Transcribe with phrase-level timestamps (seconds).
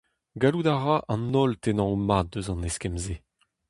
[0.41, 3.15] Gallout a ra an holl tennañ o mad eus an eskemm-se!